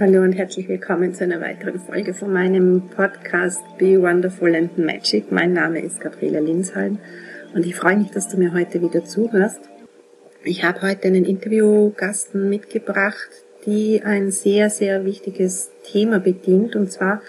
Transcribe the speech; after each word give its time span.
Hallo 0.00 0.22
und 0.22 0.32
herzlich 0.32 0.68
willkommen 0.68 1.12
zu 1.12 1.24
einer 1.24 1.40
weiteren 1.40 1.80
Folge 1.80 2.14
von 2.14 2.32
meinem 2.32 2.88
Podcast 2.88 3.60
Be 3.78 4.00
Wonderful 4.00 4.54
and 4.54 4.78
Magic. 4.78 5.32
Mein 5.32 5.52
Name 5.52 5.80
ist 5.80 6.00
Gabriela 6.00 6.38
Linshalm 6.38 6.98
und 7.52 7.66
ich 7.66 7.74
freue 7.74 7.96
mich, 7.96 8.12
dass 8.12 8.28
du 8.28 8.36
mir 8.36 8.52
heute 8.54 8.80
wieder 8.80 9.04
zuhörst. 9.04 9.60
Ich 10.44 10.62
habe 10.62 10.82
heute 10.82 11.08
einen 11.08 11.24
Interviewgasten 11.24 12.48
mitgebracht, 12.48 13.28
die 13.66 14.00
ein 14.04 14.30
sehr, 14.30 14.70
sehr 14.70 15.04
wichtiges 15.04 15.72
Thema 15.84 16.20
bedient 16.20 16.76
und 16.76 16.92
zwar 16.92 17.20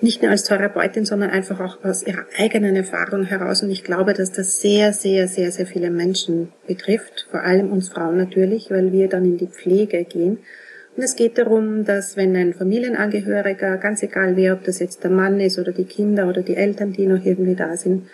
nicht 0.00 0.22
nur 0.22 0.30
als 0.30 0.44
Therapeutin, 0.44 1.04
sondern 1.04 1.30
einfach 1.30 1.60
auch 1.60 1.84
aus 1.84 2.06
ihrer 2.06 2.24
eigenen 2.36 2.76
Erfahrung 2.76 3.24
heraus. 3.24 3.62
Und 3.62 3.70
ich 3.70 3.84
glaube, 3.84 4.14
dass 4.14 4.32
das 4.32 4.60
sehr, 4.60 4.92
sehr, 4.92 5.28
sehr, 5.28 5.50
sehr 5.50 5.66
viele 5.66 5.90
Menschen 5.90 6.52
betrifft, 6.66 7.26
vor 7.30 7.42
allem 7.42 7.72
uns 7.72 7.88
Frauen 7.88 8.16
natürlich, 8.16 8.70
weil 8.70 8.92
wir 8.92 9.08
dann 9.08 9.24
in 9.24 9.38
die 9.38 9.48
Pflege 9.48 10.04
gehen 10.04 10.38
und 10.98 11.04
es 11.04 11.14
geht 11.14 11.38
darum, 11.38 11.84
dass 11.84 12.16
wenn 12.16 12.34
ein 12.34 12.54
Familienangehöriger, 12.54 13.76
ganz 13.76 14.02
egal 14.02 14.34
wer, 14.34 14.54
ob 14.54 14.64
das 14.64 14.80
jetzt 14.80 15.04
der 15.04 15.12
Mann 15.12 15.38
ist 15.38 15.56
oder 15.56 15.70
die 15.70 15.84
Kinder 15.84 16.28
oder 16.28 16.42
die 16.42 16.56
Eltern, 16.56 16.92
die 16.92 17.06
noch 17.06 17.24
irgendwie 17.24 17.54
da 17.54 17.76
sind, 17.76 18.08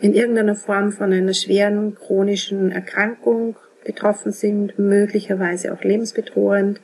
in 0.00 0.14
irgendeiner 0.14 0.54
Form 0.54 0.92
von 0.92 1.12
einer 1.12 1.34
schweren 1.34 1.96
chronischen 1.96 2.70
Erkrankung 2.70 3.56
betroffen 3.84 4.30
sind, 4.30 4.78
möglicherweise 4.78 5.72
auch 5.72 5.82
lebensbedrohend. 5.82 6.80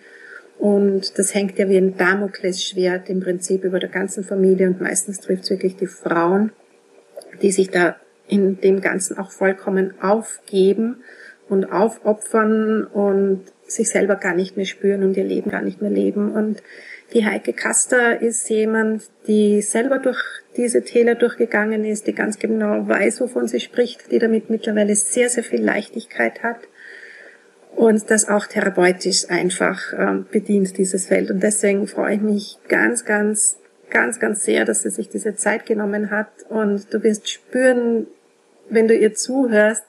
Und 0.61 1.19
das 1.19 1.35
hängt 1.35 1.59
ja 1.59 1.71
wie 1.71 1.79
ein 1.79 1.97
Damoklesschwert 1.97 3.09
im 3.09 3.21
Prinzip 3.21 3.65
über 3.65 3.79
der 3.79 3.89
ganzen 3.89 4.25
Familie 4.25 4.67
und 4.67 4.79
meistens 4.79 5.19
trifft 5.19 5.45
es 5.45 5.51
wirklich 5.51 5.77
die 5.77 5.87
Frauen, 5.87 6.53
die 7.41 7.51
sich 7.51 7.71
da 7.71 7.97
in 8.29 8.61
dem 8.61 8.83
Ganzen 8.83 9.17
auch 9.17 9.31
vollkommen 9.31 9.95
aufgeben 10.03 11.03
und 11.49 11.73
aufopfern 11.73 12.85
und 12.85 13.41
sich 13.67 13.89
selber 13.89 14.17
gar 14.17 14.35
nicht 14.35 14.59
mehr 14.59 14.67
spüren 14.67 15.03
und 15.03 15.17
ihr 15.17 15.25
Leben 15.25 15.51
gar 15.51 15.63
nicht 15.63 15.81
mehr 15.81 15.91
leben. 15.91 16.33
Und 16.33 16.63
die 17.15 17.25
Heike 17.25 17.55
Kaster 17.55 18.21
ist 18.21 18.51
jemand, 18.51 19.05
die 19.27 19.63
selber 19.63 19.99
durch 19.99 20.23
diese 20.59 20.83
Täler 20.83 21.15
durchgegangen 21.15 21.87
ist, 21.87 22.07
die 22.07 22.15
ganz 22.15 22.39
genau 22.39 22.87
weiß, 22.87 23.23
wovon 23.23 23.49
sie 23.49 23.61
spricht, 23.61 24.13
die 24.13 24.19
damit 24.19 24.51
mittlerweile 24.51 24.95
sehr, 24.95 25.31
sehr 25.31 25.43
viel 25.43 25.63
Leichtigkeit 25.63 26.43
hat 26.43 26.59
und 27.77 28.11
das 28.11 28.29
auch 28.29 28.47
therapeutisch 28.47 29.31
einfach 29.31 29.93
ähm, 29.97 30.27
bedient, 30.31 30.77
dieses 30.77 31.07
Feld. 31.07 31.31
Und 31.31 31.43
deswegen 31.43 31.87
freue 31.87 32.17
ich 32.17 32.21
mich 32.21 32.59
ganz, 32.69 33.05
ganz, 33.05 33.59
ganz, 33.91 34.21
ganz 34.21 34.45
sehr, 34.45 34.65
dass 34.65 34.83
sie 34.83 34.91
sich 34.91 35.09
diese 35.09 35.35
Zeit 35.37 35.67
genommen 35.67 36.11
hat. 36.11 36.29
Und 36.49 36.93
du 36.93 37.03
wirst 37.03 37.29
spüren, 37.29 38.07
wenn 38.69 38.89
du 38.89 38.95
ihr 38.95 39.15
zuhörst, 39.15 39.85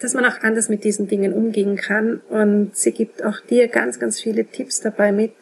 dass 0.00 0.14
man 0.14 0.24
auch 0.24 0.42
anders 0.42 0.68
mit 0.68 0.84
diesen 0.84 1.08
Dingen 1.08 1.32
umgehen 1.32 1.76
kann. 1.76 2.20
Und 2.28 2.76
sie 2.76 2.92
gibt 2.92 3.24
auch 3.24 3.40
dir 3.40 3.68
ganz, 3.68 3.98
ganz 3.98 4.20
viele 4.20 4.44
Tipps 4.44 4.80
dabei 4.80 5.12
mit. 5.12 5.32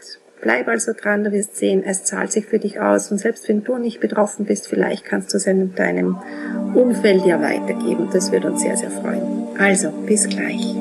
Bleib 0.41 0.67
also 0.67 0.93
dran, 0.93 1.23
du 1.23 1.33
wirst 1.33 1.57
sehen, 1.57 1.85
es 1.85 2.03
zahlt 2.03 2.33
sich 2.33 2.47
für 2.47 2.59
dich 2.59 2.81
aus. 2.81 3.13
Und 3.13 3.19
selbst 3.19 3.49
wenn 3.49 3.63
du 3.63 3.79
nicht 3.79 4.01
betroffen 4.01 4.45
bist, 4.45 4.67
vielleicht 4.67 5.05
kannst 5.05 5.33
du 5.33 5.37
es 5.37 5.47
in 5.47 5.75
deinem 5.75 6.17
Umfeld 6.75 7.25
ja 7.25 7.41
weitergeben. 7.41 8.09
Das 8.13 8.33
würde 8.33 8.51
uns 8.51 8.63
sehr, 8.63 8.77
sehr 8.77 8.91
freuen. 8.91 9.23
Also, 9.59 9.91
bis 10.07 10.29
gleich. 10.29 10.75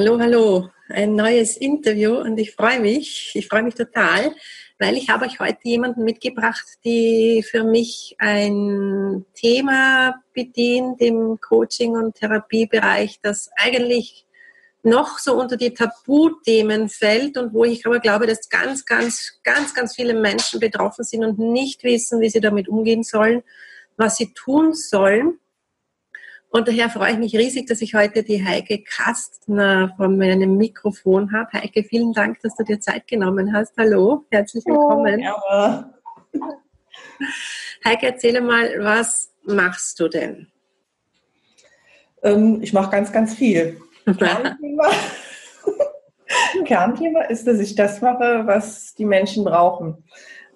Hallo, 0.00 0.16
hallo. 0.20 0.70
Ein 0.88 1.16
neues 1.16 1.56
Interview 1.56 2.18
und 2.18 2.38
ich 2.38 2.52
freue 2.52 2.78
mich. 2.78 3.32
Ich 3.34 3.48
freue 3.48 3.64
mich 3.64 3.74
total, 3.74 4.32
weil 4.78 4.96
ich 4.96 5.08
habe 5.08 5.24
euch 5.24 5.40
heute 5.40 5.58
jemanden 5.64 6.04
mitgebracht, 6.04 6.64
die 6.84 7.42
für 7.42 7.64
mich 7.64 8.14
ein 8.20 9.26
Thema 9.34 10.22
bedient 10.32 11.00
im 11.00 11.40
Coaching- 11.40 11.96
und 11.96 12.14
Therapiebereich, 12.14 13.18
das 13.22 13.50
eigentlich 13.56 14.24
noch 14.84 15.18
so 15.18 15.34
unter 15.34 15.56
die 15.56 15.74
Tabuthemen 15.74 16.88
fällt 16.88 17.36
und 17.36 17.52
wo 17.52 17.64
ich 17.64 17.84
aber 17.84 17.98
glaube, 17.98 18.28
dass 18.28 18.48
ganz, 18.48 18.84
ganz, 18.84 19.40
ganz, 19.42 19.74
ganz 19.74 19.96
viele 19.96 20.14
Menschen 20.14 20.60
betroffen 20.60 21.02
sind 21.02 21.24
und 21.24 21.40
nicht 21.40 21.82
wissen, 21.82 22.20
wie 22.20 22.30
sie 22.30 22.40
damit 22.40 22.68
umgehen 22.68 23.02
sollen, 23.02 23.42
was 23.96 24.16
sie 24.16 24.32
tun 24.32 24.74
sollen. 24.74 25.40
Und 26.50 26.66
daher 26.66 26.88
freue 26.88 27.12
ich 27.12 27.18
mich 27.18 27.36
riesig, 27.36 27.66
dass 27.66 27.82
ich 27.82 27.94
heute 27.94 28.22
die 28.22 28.42
Heike 28.42 28.82
Kastner 28.82 29.92
von 29.96 30.16
meinem 30.16 30.56
Mikrofon 30.56 31.30
habe. 31.32 31.52
Heike, 31.52 31.84
vielen 31.84 32.14
Dank, 32.14 32.40
dass 32.40 32.56
du 32.56 32.64
dir 32.64 32.80
Zeit 32.80 33.06
genommen 33.06 33.52
hast. 33.52 33.76
Hallo, 33.76 34.24
herzlich 34.30 34.64
willkommen. 34.64 35.22
Oh, 35.50 35.82
Heike, 37.84 38.06
erzähle 38.06 38.40
mal, 38.40 38.72
was 38.78 39.30
machst 39.44 40.00
du 40.00 40.08
denn? 40.08 40.46
Ähm, 42.22 42.60
ich 42.62 42.72
mache 42.72 42.90
ganz, 42.90 43.12
ganz 43.12 43.34
viel. 43.34 43.78
Kernthema, 44.18 44.90
Kernthema 46.64 47.22
ist, 47.24 47.46
dass 47.46 47.60
ich 47.60 47.74
das 47.74 48.00
mache, 48.00 48.46
was 48.46 48.94
die 48.94 49.04
Menschen 49.04 49.44
brauchen. 49.44 50.02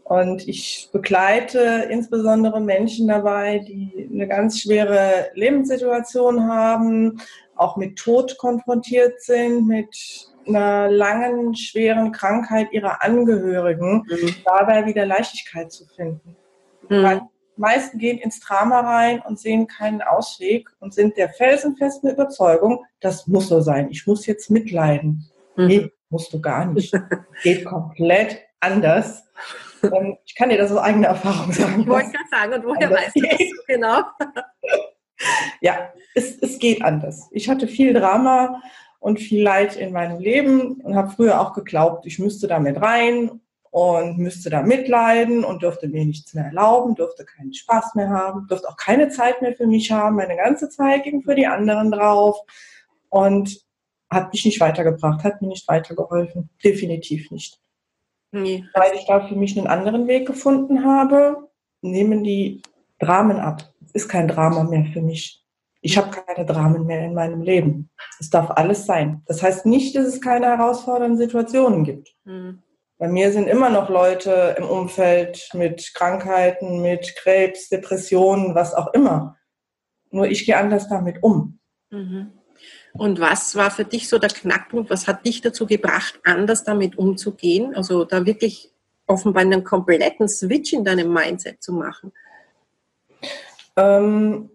Und 0.05 0.49
ich 0.49 0.89
begleite 0.93 1.87
insbesondere 1.91 2.61
Menschen 2.61 3.09
dabei, 3.09 3.59
die 3.59 3.92
eine 4.13 4.29
ganz 4.29 4.61
schwere 4.61 5.31
Lebenssituation 5.35 6.47
haben, 6.49 7.21
auch 7.57 7.77
mit 7.77 7.97
Tod 7.97 8.37
konfrontiert 8.39 9.21
sind, 9.23 9.67
mit 9.67 10.29
einer 10.47 10.91
langen, 10.91 11.55
schweren 11.55 12.13
Krankheit 12.13 12.73
ihrer 12.73 13.03
Angehörigen, 13.03 14.05
mhm. 14.09 14.35
dabei 14.45 14.87
wieder 14.87 15.07
Leichtigkeit 15.07 15.73
zu 15.73 15.87
finden. 15.87 16.37
Mhm. 16.89 17.03
Weil 17.03 17.21
die 17.57 17.61
meisten 17.61 17.99
gehen 17.99 18.19
ins 18.19 18.41
Drama 18.41 18.81
rein 18.81 19.23
und 19.27 19.39
sehen 19.39 19.67
keinen 19.67 20.03
Ausweg 20.03 20.69
und 20.81 20.95
sind 20.95 21.17
der 21.17 21.29
felsenfesten 21.29 22.11
Überzeugung, 22.11 22.85
das 23.01 23.27
muss 23.27 23.49
so 23.49 23.61
sein. 23.61 23.89
Ich 23.91 24.07
muss 24.07 24.27
jetzt 24.27 24.51
mitleiden. 24.51 25.31
Mhm. 25.57 25.67
Nee, 25.67 25.91
musst 26.09 26.33
du 26.33 26.41
gar 26.41 26.67
nicht. 26.67 26.93
Geht 27.43 27.65
komplett 27.65 28.41
anders. 28.61 29.25
Ähm, 29.83 30.17
ich 30.25 30.35
kann 30.35 30.49
dir 30.49 30.59
das 30.59 30.71
aus 30.71 30.79
eigener 30.79 31.09
Erfahrung 31.09 31.53
sagen. 31.53 31.81
Ich 31.81 31.87
wollte 31.89 32.11
gerade 32.11 32.29
sagen, 32.31 32.55
und 32.55 32.65
woher 32.65 32.91
weißt 32.91 33.17
du 33.17 33.23
das 33.23 33.39
genau? 33.67 34.03
ja, 35.61 35.93
es, 36.15 36.39
es 36.39 36.59
geht 36.59 36.83
anders. 36.83 37.29
Ich 37.33 37.49
hatte 37.49 37.67
viel 37.67 37.93
Drama 37.93 38.61
und 39.01 39.19
viel 39.19 39.43
Leid 39.43 39.77
in 39.77 39.93
meinem 39.93 40.21
Leben 40.21 40.81
und 40.83 40.95
habe 40.95 41.11
früher 41.11 41.41
auch 41.41 41.55
geglaubt, 41.55 42.07
ich 42.07 42.19
müsste 42.19 42.47
damit 42.47 42.81
rein 42.81 43.41
und 43.73 44.19
müsste 44.19 44.51
da 44.51 44.63
mitleiden 44.63 45.45
und 45.45 45.63
dürfte 45.63 45.89
mir 45.89 46.05
nichts 46.05 46.35
mehr 46.35 46.45
erlauben, 46.45 46.95
durfte 46.95 47.25
keinen 47.25 47.55
Spaß 47.55 47.95
mehr 47.95 48.11
haben, 48.11 48.47
durfte 48.47 48.69
auch 48.69 48.77
keine 48.77 49.09
Zeit 49.09 49.41
mehr 49.43 49.55
für 49.57 49.67
mich 49.67 49.91
haben. 49.91 50.17
Meine 50.17 50.37
ganze 50.37 50.69
Zeit 50.69 51.05
ging 51.05 51.23
für 51.23 51.35
die 51.35 51.47
anderen 51.47 51.91
drauf 51.91 52.39
und 53.09 53.59
hat 54.11 54.31
mich 54.33 54.45
nicht 54.45 54.61
weitergebracht, 54.61 55.25
hat 55.25 55.41
mir 55.41 55.49
nicht 55.49 55.67
weitergeholfen. 55.69 56.51
Definitiv 56.63 57.31
nicht. 57.31 57.62
Nee. 58.33 58.65
Weil 58.75 58.95
ich 58.95 59.07
da 59.07 59.27
für 59.27 59.37
mich 59.37 59.57
einen 59.57 59.67
anderen 59.67 60.09
Weg 60.09 60.27
gefunden 60.27 60.85
habe, 60.85 61.49
nehmen 61.83 62.25
die 62.25 62.63
Dramen 62.99 63.39
ab. 63.39 63.73
Es 63.85 63.93
ist 63.93 64.09
kein 64.09 64.29
Drama 64.29 64.65
mehr 64.65 64.87
für 64.93 65.03
mich. 65.03 65.45
Ich 65.83 65.99
habe 65.99 66.11
keine 66.11 66.47
Dramen 66.47 66.87
mehr 66.87 67.05
in 67.05 67.15
meinem 67.15 67.43
Leben. 67.43 67.91
Es 68.21 68.31
darf 68.31 68.51
alles 68.51 68.87
sein. 68.87 69.23
Das 69.27 69.43
heißt 69.43 69.67
nicht, 69.67 69.97
dass 69.97 70.07
es 70.07 70.21
keine 70.21 70.47
herausfordernden 70.47 71.19
Situationen 71.19 71.85
gibt. 71.85 72.15
Mhm. 72.25 72.63
Bei 72.99 73.09
mir 73.09 73.33
sind 73.33 73.49
immer 73.49 73.69
noch 73.69 73.91
Leute 73.91 74.55
im 74.57 74.65
Umfeld 74.65 75.49
mit 75.55 75.93
Krankheiten, 75.93 76.83
mit 76.83 77.17
Krebs, 77.17 77.69
Depressionen, 77.69 78.55
was 78.55 78.75
auch 78.75 78.95
immer. 78.95 79.37
Nur 80.13 80.27
ich 80.29 80.47
gehe 80.47 80.57
anders 80.57 80.89
damit 80.89 81.21
um. 81.23 81.59
Mhm. 81.91 82.33
Und 82.95 83.21
was 83.21 83.57
war 83.57 83.71
für 83.71 83.85
dich 83.85 84.09
so 84.09 84.19
der 84.19 84.31
Knackpunkt? 84.31 84.91
Was 84.91 85.07
hat 85.07 85.25
dich 85.25 85.41
dazu 85.41 85.67
gebracht, 85.67 86.21
anders 86.25 86.65
damit 86.65 86.99
umzugehen? 86.99 87.75
Also 87.75 88.05
da 88.05 88.27
wirklich 88.27 88.71
offenbar 89.07 89.43
einen 89.43 89.65
kompletten 89.65 90.29
Switch 90.29 90.73
in 90.73 90.85
deinem 90.85 91.13
Mindset 91.13 91.63
zu 91.63 91.73
machen? 91.73 92.13
Ähm, 93.77 94.51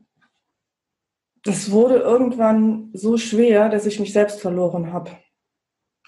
das 1.43 1.71
wurde 1.71 1.95
irgendwann 1.97 2.89
so 2.93 3.17
schwer, 3.17 3.69
dass 3.69 3.85
ich 3.85 3.99
mich 3.99 4.13
selbst 4.13 4.39
verloren 4.39 4.91
habe. 4.93 5.11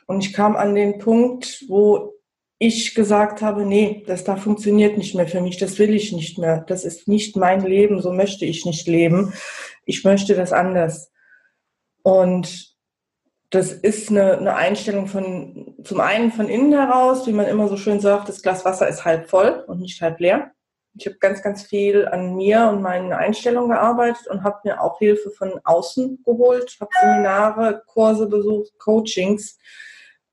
Und 0.05 0.21
ich 0.23 0.33
kam 0.33 0.55
an 0.55 0.75
den 0.75 0.99
Punkt, 0.99 1.65
wo 1.67 2.13
ich 2.57 2.93
gesagt 2.93 3.41
habe, 3.41 3.65
nee, 3.65 4.03
das 4.05 4.25
da 4.25 4.35
funktioniert 4.35 4.97
nicht 4.97 5.15
mehr 5.15 5.27
für 5.27 5.39
mich, 5.39 5.57
das 5.57 5.79
will 5.79 5.95
ich 5.95 6.11
nicht 6.11 6.37
mehr, 6.37 6.59
das 6.67 6.83
ist 6.83 7.07
nicht 7.07 7.37
mein 7.37 7.61
Leben, 7.61 8.01
so 8.01 8.11
möchte 8.11 8.43
ich 8.45 8.65
nicht 8.65 8.85
leben. 8.85 9.33
Ich 9.85 10.03
möchte 10.03 10.35
das 10.35 10.51
anders. 10.51 11.09
Und 12.09 12.75
das 13.51 13.71
ist 13.71 14.09
eine, 14.09 14.39
eine 14.39 14.55
Einstellung 14.55 15.05
von, 15.05 15.75
zum 15.83 15.99
einen 15.99 16.31
von 16.31 16.49
innen 16.49 16.73
heraus, 16.73 17.27
wie 17.27 17.33
man 17.33 17.45
immer 17.45 17.67
so 17.67 17.77
schön 17.77 17.99
sagt, 17.99 18.29
das 18.29 18.41
Glas 18.41 18.65
Wasser 18.65 18.87
ist 18.87 19.05
halb 19.05 19.29
voll 19.29 19.63
und 19.67 19.79
nicht 19.79 20.01
halb 20.01 20.19
leer. 20.19 20.49
Ich 20.95 21.05
habe 21.05 21.17
ganz, 21.17 21.43
ganz 21.43 21.61
viel 21.61 22.07
an 22.07 22.35
mir 22.35 22.67
und 22.67 22.81
meinen 22.81 23.13
Einstellungen 23.13 23.69
gearbeitet 23.69 24.25
und 24.25 24.43
habe 24.43 24.57
mir 24.63 24.81
auch 24.81 24.97
Hilfe 24.97 25.29
von 25.29 25.59
außen 25.63 26.23
geholt, 26.25 26.77
habe 26.81 26.89
Seminare, 26.99 27.83
Kurse 27.85 28.25
besucht, 28.25 28.71
Coachings, 28.79 29.59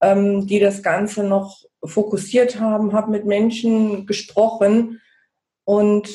ähm, 0.01 0.47
die 0.47 0.61
das 0.61 0.83
Ganze 0.83 1.25
noch 1.25 1.63
fokussiert 1.85 2.59
haben, 2.59 2.95
habe 2.95 3.11
mit 3.11 3.27
Menschen 3.27 4.07
gesprochen. 4.07 5.03
Und 5.65 6.09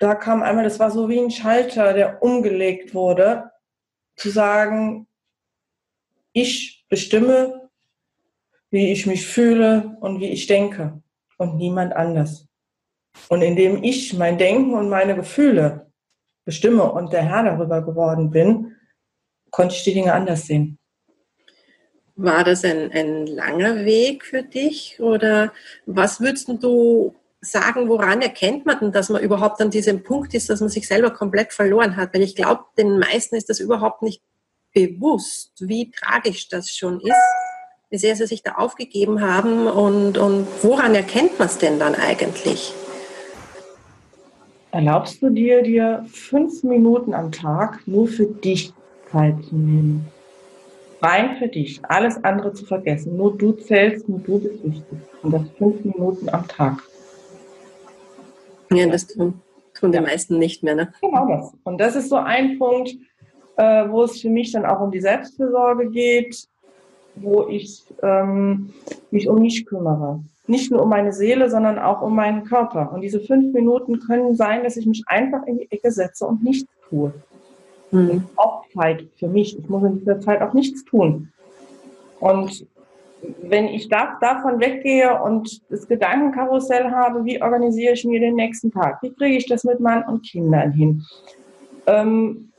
da 0.00 0.14
kam 0.14 0.42
einmal, 0.42 0.64
das 0.64 0.78
war 0.78 0.90
so 0.90 1.08
wie 1.08 1.18
ein 1.18 1.30
Schalter, 1.30 1.94
der 1.94 2.22
umgelegt 2.22 2.92
wurde, 2.92 3.51
zu 4.16 4.30
sagen, 4.30 5.06
ich 6.32 6.84
bestimme, 6.88 7.70
wie 8.70 8.90
ich 8.92 9.06
mich 9.06 9.26
fühle 9.26 9.96
und 10.00 10.20
wie 10.20 10.28
ich 10.28 10.46
denke 10.46 11.02
und 11.36 11.56
niemand 11.56 11.94
anders. 11.94 12.48
Und 13.28 13.42
indem 13.42 13.82
ich 13.82 14.14
mein 14.14 14.38
Denken 14.38 14.74
und 14.74 14.88
meine 14.88 15.14
Gefühle 15.14 15.92
bestimme 16.44 16.90
und 16.90 17.12
der 17.12 17.22
Herr 17.22 17.44
darüber 17.44 17.82
geworden 17.82 18.30
bin, 18.30 18.76
konnte 19.50 19.74
ich 19.74 19.84
die 19.84 19.94
Dinge 19.94 20.12
anders 20.12 20.46
sehen. 20.46 20.78
War 22.16 22.44
das 22.44 22.64
ein, 22.64 22.90
ein 22.92 23.26
langer 23.26 23.84
Weg 23.84 24.24
für 24.24 24.42
dich 24.42 25.00
oder 25.00 25.52
was 25.86 26.20
würdest 26.20 26.48
du 26.48 27.14
sagen, 27.42 27.88
woran 27.88 28.22
erkennt 28.22 28.64
man 28.64 28.78
denn, 28.78 28.92
dass 28.92 29.10
man 29.10 29.22
überhaupt 29.22 29.60
an 29.60 29.70
diesem 29.70 30.02
Punkt 30.02 30.32
ist, 30.32 30.48
dass 30.48 30.60
man 30.60 30.68
sich 30.68 30.86
selber 30.86 31.10
komplett 31.10 31.52
verloren 31.52 31.96
hat? 31.96 32.14
Weil 32.14 32.22
ich 32.22 32.36
glaube, 32.36 32.64
den 32.78 32.98
meisten 32.98 33.34
ist 33.34 33.50
das 33.50 33.60
überhaupt 33.60 34.02
nicht 34.02 34.22
bewusst, 34.72 35.52
wie 35.60 35.90
tragisch 35.90 36.48
das 36.48 36.70
schon 36.70 37.00
ist, 37.00 37.16
wie 37.90 37.98
sehr 37.98 38.16
sie 38.16 38.26
sich 38.26 38.42
da 38.42 38.52
aufgegeben 38.52 39.20
haben 39.20 39.66
und, 39.66 40.16
und 40.16 40.46
woran 40.62 40.94
erkennt 40.94 41.38
man 41.38 41.48
es 41.48 41.58
denn 41.58 41.78
dann 41.78 41.94
eigentlich? 41.94 42.72
Erlaubst 44.70 45.20
du 45.20 45.28
dir, 45.28 45.62
dir 45.62 46.06
fünf 46.10 46.62
Minuten 46.62 47.12
am 47.12 47.30
Tag 47.30 47.80
nur 47.86 48.08
für 48.08 48.26
dich 48.26 48.72
Zeit 49.10 49.34
zu 49.44 49.54
nehmen? 49.54 50.06
Rein 51.02 51.36
für 51.36 51.48
dich, 51.48 51.84
alles 51.84 52.22
andere 52.24 52.54
zu 52.54 52.64
vergessen. 52.64 53.16
Nur 53.16 53.36
du 53.36 53.52
zählst, 53.52 54.08
nur 54.08 54.20
du 54.20 54.38
bist 54.38 54.64
wichtig. 54.64 54.98
Und 55.22 55.32
das 55.32 55.42
fünf 55.58 55.84
Minuten 55.84 56.28
am 56.30 56.48
Tag. 56.48 56.82
Ja, 58.76 58.86
das 58.86 59.06
tun, 59.06 59.40
tun 59.74 59.92
die 59.92 60.00
meisten 60.00 60.38
nicht 60.38 60.62
mehr. 60.62 60.74
Ne? 60.74 60.92
Genau 61.00 61.26
das. 61.28 61.52
Und 61.64 61.78
das 61.78 61.96
ist 61.96 62.08
so 62.08 62.16
ein 62.16 62.58
Punkt, 62.58 62.90
äh, 63.56 63.88
wo 63.88 64.04
es 64.04 64.20
für 64.20 64.30
mich 64.30 64.52
dann 64.52 64.64
auch 64.64 64.80
um 64.80 64.90
die 64.90 65.00
Selbstfürsorge 65.00 65.90
geht, 65.90 66.48
wo 67.14 67.46
ich 67.48 67.84
ähm, 68.02 68.72
mich 69.10 69.28
um 69.28 69.40
mich 69.40 69.66
kümmere. 69.66 70.20
Nicht 70.46 70.70
nur 70.70 70.82
um 70.82 70.88
meine 70.88 71.12
Seele, 71.12 71.50
sondern 71.50 71.78
auch 71.78 72.02
um 72.02 72.16
meinen 72.16 72.44
Körper. 72.44 72.92
Und 72.92 73.02
diese 73.02 73.20
fünf 73.20 73.52
Minuten 73.52 74.00
können 74.00 74.34
sein, 74.34 74.64
dass 74.64 74.76
ich 74.76 74.86
mich 74.86 75.04
einfach 75.06 75.46
in 75.46 75.58
die 75.58 75.70
Ecke 75.70 75.90
setze 75.90 76.26
und 76.26 76.42
nichts 76.42 76.70
tue. 76.88 77.12
Mhm. 77.90 78.24
Auch 78.36 78.64
Zeit 78.74 79.06
für 79.16 79.28
mich. 79.28 79.58
Ich 79.58 79.68
muss 79.68 79.84
in 79.84 79.98
dieser 79.98 80.20
Zeit 80.20 80.42
auch 80.42 80.54
nichts 80.54 80.84
tun. 80.84 81.28
Und 82.18 82.66
wenn 83.42 83.66
ich 83.66 83.88
da, 83.88 84.18
davon 84.20 84.60
weggehe 84.60 85.22
und 85.22 85.60
das 85.70 85.86
Gedankenkarussell 85.86 86.90
habe, 86.90 87.24
wie 87.24 87.40
organisiere 87.40 87.94
ich 87.94 88.04
mir 88.04 88.20
den 88.20 88.34
nächsten 88.34 88.70
Tag? 88.70 89.02
Wie 89.02 89.12
kriege 89.12 89.36
ich 89.36 89.46
das 89.46 89.64
mit 89.64 89.80
Mann 89.80 90.04
und 90.04 90.22
Kindern 90.22 90.72
hin? 90.72 91.04
Ähm, 91.86 92.52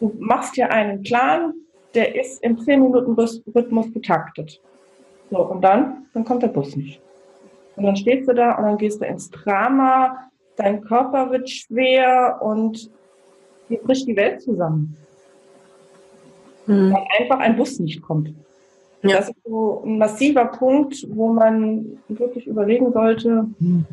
du 0.00 0.12
machst 0.18 0.56
dir 0.56 0.70
einen 0.70 1.02
Plan, 1.02 1.54
der 1.94 2.20
ist 2.20 2.42
im 2.42 2.56
10-Minuten-Rhythmus 2.56 3.92
getaktet. 3.92 4.60
So, 5.30 5.38
und 5.38 5.62
dann, 5.62 6.06
dann 6.14 6.24
kommt 6.24 6.42
der 6.42 6.48
Bus 6.48 6.74
nicht. 6.74 7.00
Und 7.76 7.84
dann 7.84 7.96
stehst 7.96 8.28
du 8.28 8.34
da 8.34 8.56
und 8.56 8.64
dann 8.64 8.78
gehst 8.78 9.00
du 9.00 9.06
ins 9.06 9.30
Drama, 9.30 10.30
dein 10.56 10.80
Körper 10.82 11.30
wird 11.30 11.48
schwer 11.48 12.40
und 12.42 12.90
hier 13.68 13.78
bricht 13.78 14.08
die 14.08 14.16
Welt 14.16 14.42
zusammen. 14.42 14.96
Mhm. 16.66 16.92
Weil 16.92 17.04
einfach 17.18 17.38
ein 17.38 17.56
Bus 17.56 17.78
nicht 17.78 18.02
kommt. 18.02 18.34
Ja. 19.02 19.18
Das 19.18 19.28
ist 19.28 19.36
so 19.44 19.82
ein 19.84 19.98
massiver 19.98 20.46
Punkt, 20.46 21.06
wo 21.10 21.32
man 21.32 21.98
wirklich 22.08 22.46
überlegen 22.46 22.92
sollte, 22.92 23.46
hm, 23.58 23.86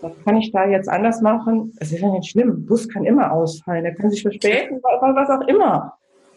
was 0.00 0.12
kann 0.24 0.36
ich 0.36 0.52
da 0.52 0.66
jetzt 0.66 0.88
anders 0.88 1.20
machen? 1.20 1.72
Es 1.78 1.92
ist 1.92 2.00
ja 2.00 2.08
nicht 2.08 2.30
schlimm. 2.30 2.66
Bus 2.66 2.88
kann 2.88 3.04
immer 3.04 3.32
ausfallen. 3.32 3.84
Er 3.84 3.94
kann 3.94 4.10
sich 4.10 4.22
verspäten, 4.22 4.80
was 4.82 5.30
auch 5.30 5.46
immer. 5.46 5.96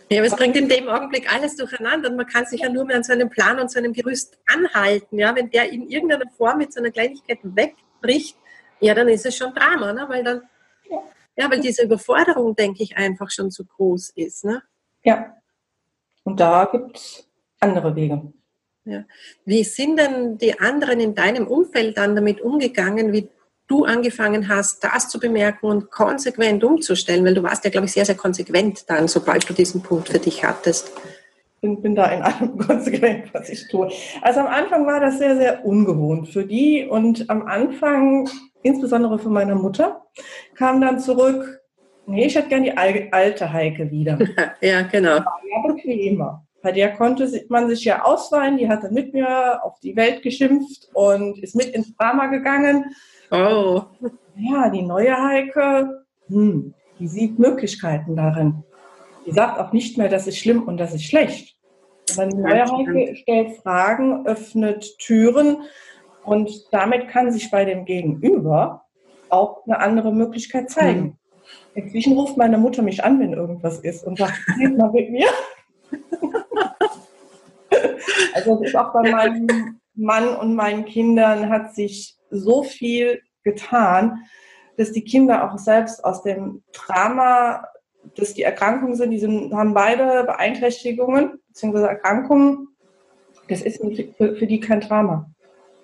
Ja, 0.10 0.20
aber 0.20 0.28
es 0.28 0.36
bringt 0.36 0.56
in 0.56 0.70
dem 0.70 0.88
Augenblick 0.88 1.34
alles 1.34 1.56
durcheinander 1.56 2.12
und 2.12 2.16
man 2.16 2.28
kann 2.28 2.46
sich 2.46 2.62
ja 2.62 2.70
nur 2.70 2.86
mehr 2.86 2.98
an 2.98 3.04
seinem 3.04 3.30
Plan 3.30 3.60
und 3.60 3.72
seinem 3.72 3.92
Gerüst 3.92 4.38
anhalten. 4.46 5.18
Ja, 5.18 5.36
wenn 5.36 5.50
der 5.50 5.72
in 5.72 5.90
irgendeiner 5.90 6.30
Form 6.38 6.60
mit 6.60 6.72
so 6.72 6.80
einer 6.80 6.92
Kleinigkeit 6.92 7.40
wegbricht, 7.42 8.38
ja, 8.82 8.94
dann 8.94 9.08
ist 9.08 9.26
es 9.26 9.36
schon 9.36 9.54
Drama, 9.54 9.94
ne? 9.94 10.06
weil 10.08 10.24
dann, 10.24 10.44
ja, 10.90 10.98
ja 11.36 11.50
weil 11.50 11.60
diese 11.60 11.84
Überforderung, 11.84 12.56
denke 12.56 12.84
ich, 12.84 12.96
einfach 12.98 13.32
schon 13.32 13.50
zu 13.50 13.66
groß 13.66 14.12
ist. 14.16 14.46
Ne? 14.46 14.62
Ja. 15.04 15.36
Und 16.24 16.40
da 16.40 16.66
gibt 16.72 16.98
es 16.98 17.25
andere 17.66 17.96
Wege. 17.96 18.34
Ja. 18.86 19.04
Wie 19.46 19.64
sind 19.64 19.98
denn 19.98 20.38
die 20.38 20.60
anderen 20.60 21.00
in 21.00 21.16
deinem 21.16 21.48
Umfeld 21.48 21.98
dann 21.98 22.16
damit 22.16 22.40
umgegangen, 22.42 23.12
wie 23.12 23.30
du 23.68 23.84
angefangen 23.84 24.48
hast, 24.48 24.84
das 24.84 25.10
zu 25.10 25.20
bemerken 25.20 25.66
und 25.66 25.90
konsequent 25.90 26.64
umzustellen? 26.64 27.26
Weil 27.26 27.34
du 27.34 27.42
warst 27.42 27.66
ja, 27.66 27.72
glaube 27.72 27.88
ich, 27.88 27.94
sehr, 27.94 28.06
sehr 28.06 28.16
konsequent 28.16 28.88
dann, 28.88 29.08
sobald 29.08 29.50
du 29.50 29.54
diesen 29.54 29.82
Punkt 29.82 30.10
für 30.10 30.20
dich 30.20 30.44
hattest. 30.44 30.92
Ich 31.56 31.62
bin, 31.62 31.82
bin 31.82 31.96
da 31.96 32.06
in 32.12 32.22
allem 32.22 32.58
konsequent, 32.68 33.34
was 33.34 33.50
ich 33.50 33.68
tue. 33.70 33.90
Also 34.22 34.42
am 34.42 34.48
Anfang 34.48 34.86
war 34.86 35.00
das 35.00 35.18
sehr, 35.18 35.36
sehr 35.36 35.66
ungewohnt 35.66 36.30
für 36.30 36.46
die 36.46 36.86
und 36.88 37.28
am 37.30 37.48
Anfang, 37.48 38.30
insbesondere 38.62 39.18
für 39.18 39.30
meine 39.30 39.56
Mutter, 39.56 40.06
kam 40.54 40.80
dann 40.80 41.00
zurück, 41.00 41.60
nee, 42.06 42.28
ich 42.28 42.36
hätte 42.36 42.50
gern 42.50 42.64
die 42.64 42.78
alte 42.78 43.52
Heike 43.52 43.90
wieder. 43.90 44.20
ja, 44.62 44.84
genau. 44.84 45.16
War 45.16 45.42
ja 45.50 45.74
bequemer. 45.74 46.46
Bei 46.66 46.72
der 46.72 46.94
konnte 46.94 47.30
man 47.50 47.70
sich 47.70 47.86
ja 47.86 48.06
ausweinen, 48.06 48.58
die 48.58 48.68
hat 48.68 48.84
dann 48.84 48.96
mit 48.96 49.14
mir 49.14 49.64
auf 49.64 49.80
die 49.82 49.96
Welt 49.96 50.24
geschimpft 50.24 50.90
und 50.96 51.38
ist 51.38 51.56
mit 51.56 51.68
ins 51.68 51.96
Drama 51.96 52.26
gegangen. 52.26 52.86
Oh. 53.30 53.84
Ja, 54.36 54.72
die 54.72 54.82
neue 54.82 55.16
Heike, 55.16 56.06
hm, 56.28 56.74
die 56.98 57.08
sieht 57.08 57.38
Möglichkeiten 57.38 58.16
darin. 58.16 58.64
Die 59.28 59.32
sagt 59.32 59.60
auch 59.60 59.74
nicht 59.74 60.00
mehr, 60.00 60.10
das 60.10 60.26
ist 60.26 60.40
schlimm 60.40 60.64
und 60.64 60.78
das 60.78 60.96
ist 60.96 61.04
schlecht. 61.04 61.56
Aber 62.18 62.26
die 62.26 62.36
neue 62.36 62.66
Heike 62.66 63.16
stellt 63.16 63.58
Fragen, 63.58 64.26
öffnet 64.26 64.98
Türen 64.98 65.58
und 66.24 66.50
damit 66.72 67.10
kann 67.10 67.32
sich 67.32 67.52
bei 67.52 67.64
dem 67.66 67.86
Gegenüber 67.86 68.86
auch 69.30 69.64
eine 69.68 69.82
andere 69.82 70.12
Möglichkeit 70.12 70.72
zeigen. 70.72 71.04
Hm. 71.04 71.18
Inzwischen 71.76 72.14
ruft 72.14 72.38
meine 72.38 72.58
Mutter 72.58 72.82
mich 72.82 73.04
an, 73.04 73.20
wenn 73.20 73.34
irgendwas 73.34 73.78
ist 73.82 74.04
und 74.04 74.18
sagt, 74.18 74.34
red 74.60 74.76
mal 74.76 74.92
mit 74.92 75.12
mir. 75.12 75.28
Also 78.36 78.62
es 78.62 78.70
ist 78.70 78.76
auch 78.76 78.92
bei 78.92 79.10
meinem 79.10 79.80
Mann 79.94 80.36
und 80.36 80.56
meinen 80.56 80.86
Kindern 80.86 81.50
hat 81.50 81.74
sich 81.74 82.18
so 82.30 82.64
viel 82.64 83.22
getan, 83.44 84.26
dass 84.78 84.92
die 84.92 85.04
Kinder 85.04 85.50
auch 85.50 85.58
selbst 85.58 86.04
aus 86.04 86.22
dem 86.22 86.64
Drama, 86.74 87.66
dass 88.18 88.34
die 88.34 88.44
Erkrankungen 88.44 88.96
sind, 88.96 89.12
die 89.12 89.20
sind, 89.20 89.54
haben 89.54 89.74
beide 89.74 90.26
Beeinträchtigungen 90.26 91.40
bzw. 91.48 91.84
Erkrankungen. 91.84 92.68
Das 93.48 93.62
ist 93.62 93.82
für, 94.18 94.36
für 94.36 94.48
die 94.48 94.60
kein 94.60 94.82
Drama. 94.82 95.32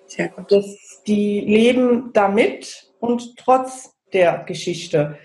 Sehr 0.06 0.28
gut. 0.28 0.52
Das, 0.52 1.02
die 1.06 1.40
leben 1.40 2.10
damit 2.12 2.92
und 3.00 3.36
trotz 3.38 3.94
der 4.12 4.44
Geschichte. 4.44 5.16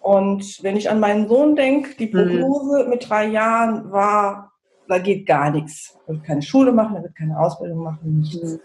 Und 0.00 0.62
wenn 0.62 0.76
ich 0.76 0.90
an 0.90 1.00
meinen 1.00 1.26
Sohn 1.26 1.56
denke, 1.56 1.96
die 1.96 2.06
mhm. 2.06 2.12
Prognose 2.12 2.84
mhm. 2.84 2.90
mit 2.90 3.08
drei 3.08 3.26
Jahren 3.26 3.90
war, 3.90 4.52
da 4.88 4.98
geht 4.98 5.26
gar 5.26 5.50
nichts. 5.50 5.98
Er 6.06 6.14
wird 6.14 6.24
keine 6.24 6.42
Schule 6.42 6.72
machen, 6.72 6.96
er 6.96 7.02
wird 7.02 7.16
keine 7.16 7.38
Ausbildung 7.38 7.82
machen, 7.82 8.20
nichts. 8.20 8.42
Mhm. 8.42 8.60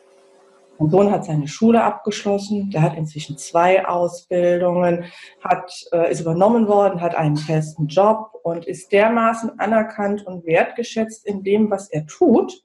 Mein 0.79 0.89
Sohn 0.89 1.11
hat 1.11 1.25
seine 1.25 1.47
Schule 1.47 1.83
abgeschlossen, 1.83 2.71
der 2.71 2.81
hat 2.81 2.97
inzwischen 2.97 3.37
zwei 3.37 3.85
Ausbildungen, 3.85 5.05
hat, 5.43 5.71
äh, 5.91 6.11
ist 6.11 6.21
übernommen 6.21 6.67
worden, 6.67 7.01
hat 7.01 7.13
einen 7.13 7.37
festen 7.37 7.85
Job 7.85 8.31
und 8.41 8.65
ist 8.65 8.91
dermaßen 8.91 9.59
anerkannt 9.59 10.25
und 10.25 10.43
wertgeschätzt 10.43 11.27
in 11.27 11.43
dem, 11.43 11.69
was 11.69 11.89
er 11.89 12.07
tut. 12.07 12.63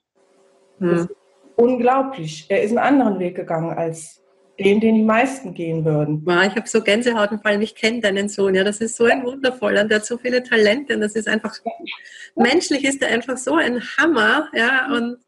Mhm. 0.79 1.09
unglaublich. 1.57 2.47
Er 2.51 2.63
ist 2.63 2.71
einen 2.71 2.79
anderen 2.79 3.19
Weg 3.19 3.35
gegangen 3.35 3.71
als 3.71 4.23
den, 4.59 4.81
den 4.81 4.95
die 4.95 5.03
meisten 5.03 5.55
gehen 5.55 5.85
würden. 5.85 6.25
Ja, 6.27 6.45
ich 6.45 6.55
habe 6.55 6.69
so 6.69 6.83
Gänsehaut 6.83 7.31
und 7.31 7.43
vor 7.43 7.51
allem, 7.51 7.61
ich 7.61 7.75
kenne 7.75 8.01
deinen 8.01 8.29
Sohn, 8.29 8.55
ja, 8.55 8.65
das 8.65 8.79
ist 8.79 8.97
so 8.97 9.05
ein 9.05 9.25
wundervoller, 9.25 9.85
der 9.85 9.99
hat 9.99 10.07
so 10.07 10.19
viele 10.19 10.43
Talente 10.43 10.95
und 10.95 11.01
das 11.01 11.15
ist 11.15 11.29
einfach, 11.29 11.55
menschlich 12.35 12.85
ist 12.85 13.03
er 13.03 13.09
einfach 13.09 13.37
so 13.37 13.55
ein 13.55 13.83
Hammer, 13.99 14.49
ja, 14.55 14.93
und 14.95 15.19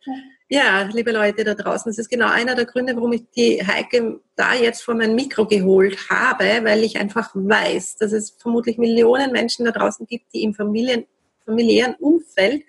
ja, 0.51 0.89
liebe 0.93 1.13
Leute 1.13 1.45
da 1.45 1.55
draußen, 1.55 1.91
das 1.91 1.99
ist 1.99 2.09
genau 2.09 2.29
einer 2.29 2.55
der 2.55 2.65
Gründe, 2.65 2.97
warum 2.97 3.13
ich 3.13 3.29
die 3.37 3.63
Heike 3.67 4.21
da 4.35 4.55
jetzt 4.55 4.83
vor 4.83 4.95
mein 4.95 5.15
Mikro 5.15 5.47
geholt 5.47 6.09
habe, 6.09 6.65
weil 6.65 6.85
ich 6.85 6.99
einfach 6.99 7.31
weiß, 7.35 7.97
dass 7.97 8.13
es 8.13 8.31
vermutlich 8.31 8.79
Millionen 8.79 9.31
Menschen 9.31 9.67
da 9.67 9.73
draußen 9.73 10.07
gibt, 10.07 10.33
die 10.33 10.43
im 10.43 10.55
Familien, 10.55 11.05
familiären 11.45 11.97
Umfeld 11.97 12.63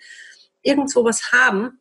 irgend 0.62 0.90
sowas 0.90 1.32
haben, 1.32 1.79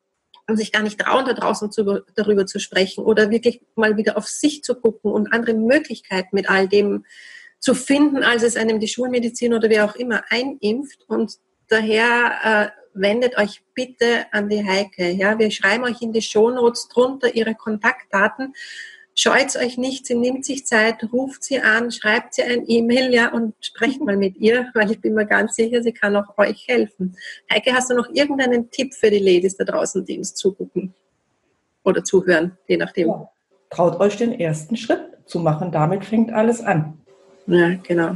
und 0.50 0.58
sich 0.58 0.72
gar 0.72 0.82
nicht 0.82 1.00
trauen, 1.00 1.26
da 1.26 1.34
draußen 1.34 1.72
zu, 1.72 2.04
darüber 2.16 2.46
zu 2.46 2.60
sprechen 2.60 3.04
oder 3.04 3.30
wirklich 3.30 3.62
mal 3.76 3.98
wieder 3.98 4.18
auf 4.18 4.28
sich 4.28 4.64
zu 4.64 4.76
gucken 4.76 5.12
und 5.12 5.32
andere 5.34 5.54
Möglichkeiten 5.54 6.36
mit 6.36 6.50
all 6.50 6.68
dem 6.68 7.06
zu 7.60 7.76
finden, 7.76 8.24
als 8.24 8.44
es 8.44 8.56
einem 8.56 8.80
die 8.80 8.88
Schulmedizin 8.88 9.54
oder 9.54 9.70
wer 9.70 9.86
auch 9.86 9.96
immer 9.96 10.24
einimpft. 10.30 11.04
Und 11.08 11.34
daher 11.68 12.74
äh, 12.74 12.80
wendet 12.94 13.38
euch 13.38 13.62
bitte 13.74 14.26
an 14.32 14.50
die 14.50 14.66
Heike. 14.66 15.12
Ja, 15.12 15.38
wir 15.38 15.52
schreiben 15.52 15.84
euch 15.84 16.02
in 16.02 16.14
die 16.14 16.22
Shownotes 16.22 16.88
drunter 16.88 17.34
ihre 17.34 17.56
Kontaktdaten. 17.56 18.54
Scheut 19.20 19.56
euch 19.58 19.78
nicht, 19.78 20.06
sie 20.06 20.16
nimmt 20.16 20.46
sich 20.46 20.66
Zeit, 20.66 21.12
ruft 21.12 21.44
sie 21.44 21.60
an, 21.60 21.92
schreibt 21.92 22.36
sie 22.36 22.44
ein 22.44 22.64
E-Mail, 22.66 23.14
ja, 23.14 23.34
und 23.34 23.54
sprecht 23.60 24.00
mal 24.00 24.16
mit 24.16 24.38
ihr, 24.38 24.70
weil 24.74 24.90
ich 24.92 25.02
bin 25.02 25.14
mir 25.14 25.26
ganz 25.26 25.56
sicher, 25.56 25.84
sie 25.84 25.92
kann 25.92 26.16
auch 26.16 26.38
euch 26.38 26.68
helfen. 26.68 27.18
Heike, 27.52 27.74
hast 27.74 27.90
du 27.90 27.96
noch 27.96 28.08
irgendeinen 28.14 28.72
Tipp 28.72 28.94
für 28.94 29.10
die 29.10 29.20
Ladies 29.20 29.58
da 29.58 29.66
draußen, 29.66 30.06
die 30.06 30.18
uns 30.18 30.36
zugucken 30.36 30.94
oder 31.84 32.04
zuhören, 32.04 32.58
je 32.68 32.78
nachdem? 32.78 33.10
Ja. 33.10 33.30
Traut 33.70 34.00
euch 34.00 34.16
den 34.16 34.40
ersten 34.40 34.78
Schritt 34.78 35.02
zu 35.26 35.40
machen, 35.40 35.72
damit 35.72 36.06
fängt 36.06 36.32
alles 36.32 36.62
an. 36.62 36.98
Ja, 37.46 37.76
genau. 37.84 38.16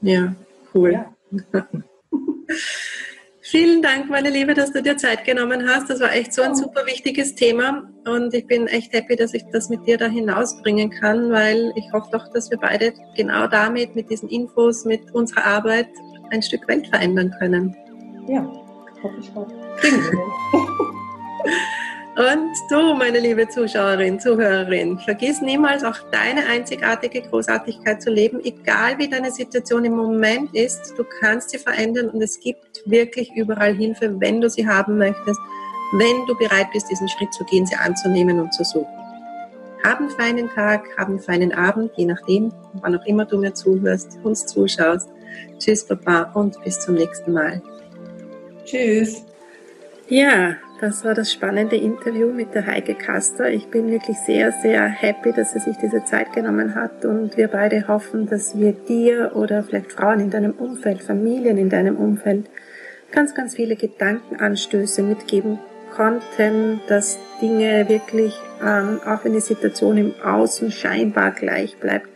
Ja, 0.00 0.34
cool. 0.74 0.92
Ja. 0.92 1.68
Vielen 3.42 3.80
Dank, 3.80 4.10
meine 4.10 4.28
Liebe, 4.28 4.52
dass 4.52 4.70
du 4.72 4.82
dir 4.82 4.98
Zeit 4.98 5.24
genommen 5.24 5.66
hast. 5.66 5.88
Das 5.88 6.00
war 6.00 6.12
echt 6.12 6.34
so 6.34 6.42
ein 6.42 6.54
super 6.54 6.84
wichtiges 6.84 7.34
Thema 7.34 7.90
und 8.06 8.34
ich 8.34 8.46
bin 8.46 8.66
echt 8.66 8.92
happy, 8.92 9.16
dass 9.16 9.32
ich 9.32 9.44
das 9.50 9.70
mit 9.70 9.86
dir 9.86 9.96
da 9.96 10.08
hinausbringen 10.08 10.90
kann, 10.90 11.30
weil 11.30 11.72
ich 11.74 11.90
hoffe 11.92 12.10
doch, 12.12 12.30
dass 12.34 12.50
wir 12.50 12.58
beide 12.58 12.92
genau 13.16 13.46
damit, 13.46 13.96
mit 13.96 14.10
diesen 14.10 14.28
Infos, 14.28 14.84
mit 14.84 15.10
unserer 15.12 15.46
Arbeit 15.46 15.88
ein 16.30 16.42
Stück 16.42 16.68
Welt 16.68 16.86
verändern 16.88 17.34
können. 17.38 17.74
Ja, 18.28 18.44
hoffe 19.02 19.16
ich 19.20 19.30
auch. 19.34 19.48
Und 22.16 22.54
du, 22.68 22.94
meine 22.94 23.18
liebe 23.18 23.48
Zuschauerin, 23.48 24.20
Zuhörerin, 24.20 24.98
vergiss 24.98 25.40
niemals 25.40 25.82
auch 25.82 25.96
deine 26.10 26.44
einzigartige 26.46 27.22
Großartigkeit 27.22 28.02
zu 28.02 28.10
leben, 28.10 28.40
egal 28.44 28.98
wie 28.98 29.08
deine 29.08 29.30
Situation 29.30 29.86
im 29.86 29.94
Moment 29.94 30.54
ist. 30.54 30.92
Du 30.98 31.04
kannst 31.20 31.48
sie 31.48 31.58
verändern 31.58 32.10
und 32.10 32.20
es 32.20 32.38
gibt 32.38 32.69
wirklich 32.86 33.30
überall 33.34 33.74
Hilfe, 33.74 34.14
wenn 34.20 34.40
du 34.40 34.48
sie 34.48 34.66
haben 34.66 34.98
möchtest, 34.98 35.40
wenn 35.92 36.26
du 36.26 36.36
bereit 36.36 36.68
bist, 36.72 36.90
diesen 36.90 37.08
Schritt 37.08 37.32
zu 37.32 37.44
gehen, 37.44 37.66
sie 37.66 37.74
anzunehmen 37.74 38.40
und 38.40 38.52
zu 38.54 38.64
suchen. 38.64 38.86
Hab 39.84 39.98
einen 39.98 40.10
feinen 40.10 40.48
Tag, 40.50 40.86
hab 40.98 41.08
einen 41.08 41.20
feinen 41.20 41.52
Abend, 41.52 41.90
je 41.96 42.04
nachdem, 42.04 42.52
wann 42.74 42.96
auch 42.96 43.04
immer 43.06 43.24
du 43.24 43.38
mir 43.38 43.54
zuhörst, 43.54 44.18
uns 44.22 44.46
zuschaust. 44.46 45.08
Tschüss, 45.58 45.86
Papa, 45.86 46.30
und 46.34 46.62
bis 46.64 46.78
zum 46.80 46.94
nächsten 46.94 47.32
Mal. 47.32 47.62
Tschüss. 48.64 49.24
Ja, 50.08 50.56
das 50.80 51.04
war 51.04 51.12
das 51.12 51.30
spannende 51.30 51.76
Interview 51.76 52.32
mit 52.32 52.54
der 52.54 52.66
Heike 52.66 52.94
Kaster. 52.94 53.50
Ich 53.50 53.68
bin 53.68 53.90
wirklich 53.90 54.16
sehr, 54.18 54.50
sehr 54.50 54.88
happy, 54.88 55.32
dass 55.32 55.52
sie 55.52 55.58
sich 55.58 55.76
diese 55.76 56.04
Zeit 56.04 56.32
genommen 56.32 56.74
hat 56.74 57.04
und 57.04 57.36
wir 57.36 57.48
beide 57.48 57.86
hoffen, 57.86 58.26
dass 58.26 58.58
wir 58.58 58.72
dir 58.72 59.32
oder 59.34 59.62
vielleicht 59.62 59.92
Frauen 59.92 60.20
in 60.20 60.30
deinem 60.30 60.52
Umfeld, 60.52 61.02
Familien 61.02 61.58
in 61.58 61.68
deinem 61.68 61.96
Umfeld 61.96 62.46
ganz, 63.12 63.34
ganz 63.34 63.56
viele 63.56 63.76
Gedankenanstöße 63.76 65.02
mitgeben 65.02 65.58
konnten, 65.94 66.80
dass 66.88 67.18
Dinge 67.42 67.88
wirklich, 67.88 68.40
ähm, 68.64 69.00
auch 69.04 69.24
wenn 69.24 69.34
die 69.34 69.40
Situation 69.40 69.98
im 69.98 70.14
Außen 70.24 70.70
scheinbar 70.70 71.32
gleich 71.32 71.76
bleibt, 71.76 72.08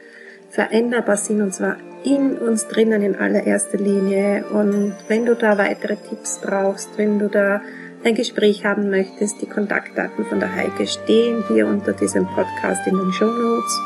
veränderbar 0.48 1.18
sind 1.18 1.42
und 1.42 1.52
zwar 1.52 1.76
in 2.04 2.38
uns 2.38 2.68
drinnen 2.68 3.02
in 3.02 3.16
allererster 3.16 3.78
Linie. 3.78 4.44
Und 4.52 4.94
wenn 5.08 5.26
du 5.26 5.34
da 5.34 5.58
weitere 5.58 5.96
Tipps 5.96 6.38
brauchst, 6.38 6.96
wenn 6.96 7.18
du 7.18 7.28
da 7.28 7.60
ein 8.04 8.14
Gespräch 8.14 8.64
haben 8.64 8.90
möchtest, 8.90 9.40
die 9.40 9.46
Kontaktdaten 9.46 10.26
von 10.26 10.38
der 10.38 10.54
Heike 10.54 10.86
stehen 10.86 11.42
hier 11.48 11.66
unter 11.66 11.94
diesem 11.94 12.26
Podcast 12.26 12.86
in 12.86 12.96
den 12.96 13.12
Show 13.12 13.26
Notes. 13.26 13.80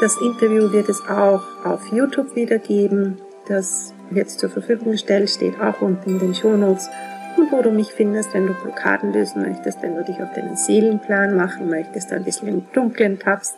Das 0.00 0.18
Interview 0.22 0.72
wird 0.72 0.88
es 0.88 1.02
auch 1.06 1.42
auf 1.64 1.86
YouTube 1.92 2.34
wiedergeben. 2.34 3.18
Das 3.48 3.92
wird 4.08 4.30
zur 4.30 4.48
Verfügung 4.48 4.92
gestellt, 4.92 5.28
steht 5.28 5.60
auch 5.60 5.82
unten 5.82 6.10
in 6.10 6.18
den 6.18 6.34
Show 6.34 6.56
Notes. 6.56 6.88
Und 7.36 7.52
wo 7.52 7.60
du 7.60 7.70
mich 7.70 7.88
findest, 7.88 8.32
wenn 8.32 8.46
du 8.46 8.54
Blockaden 8.54 9.12
lösen 9.12 9.42
möchtest, 9.42 9.82
wenn 9.82 9.94
du 9.94 10.04
dich 10.04 10.20
auf 10.22 10.32
deinen 10.34 10.56
Seelenplan 10.56 11.36
machen 11.36 11.68
möchtest, 11.68 12.12
ein 12.12 12.24
bisschen 12.24 12.48
im 12.48 12.64
Dunkeln 12.72 13.18
tappst 13.18 13.56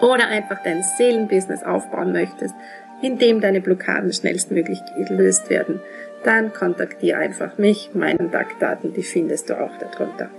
oder 0.00 0.28
einfach 0.28 0.62
dein 0.62 0.82
Seelenbusiness 0.96 1.64
aufbauen 1.64 2.12
möchtest, 2.12 2.54
indem 3.02 3.40
deine 3.40 3.60
Blockaden 3.60 4.12
schnellstmöglich 4.12 4.78
gelöst 4.96 5.50
werden 5.50 5.80
dann 6.24 6.52
kontaktiere 6.52 7.18
einfach 7.18 7.58
mich. 7.58 7.90
Meine 7.94 8.18
Kontaktdaten, 8.18 8.92
die 8.92 9.02
findest 9.02 9.50
du 9.50 9.60
auch 9.60 9.76
darunter. 9.78 10.30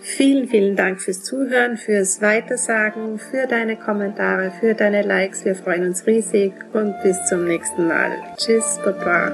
Vielen, 0.00 0.48
vielen 0.48 0.76
Dank 0.76 1.00
fürs 1.00 1.22
Zuhören, 1.22 1.78
fürs 1.78 2.20
Weitersagen, 2.20 3.18
für 3.18 3.46
deine 3.46 3.76
Kommentare, 3.76 4.52
für 4.60 4.74
deine 4.74 5.00
Likes. 5.00 5.46
Wir 5.46 5.54
freuen 5.54 5.86
uns 5.86 6.06
riesig 6.06 6.52
und 6.74 6.94
bis 7.02 7.24
zum 7.26 7.46
nächsten 7.46 7.88
Mal. 7.88 8.12
Tschüss, 8.36 8.78
Baba. 8.84 9.32